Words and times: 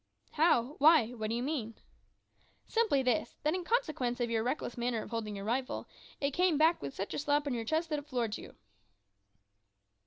"How? 0.31 0.77
why? 0.79 1.09
what 1.11 1.29
do 1.29 1.35
you 1.35 1.43
mean?" 1.43 1.75
"Simply 2.67 3.03
this, 3.03 3.37
that 3.43 3.53
in 3.53 3.63
consequence 3.63 4.19
of 4.19 4.31
your 4.31 4.41
reckless 4.41 4.75
manner 4.75 5.03
of 5.03 5.11
holding 5.11 5.35
your 5.35 5.45
rifle, 5.45 5.87
it 6.19 6.31
came 6.31 6.57
back 6.57 6.81
with 6.81 6.95
such 6.95 7.13
a 7.13 7.19
slap 7.19 7.45
on 7.45 7.53
your 7.53 7.65
chest 7.65 7.91
that 7.91 7.99
it 7.99 8.07
floored 8.07 8.35
you." 8.35 8.55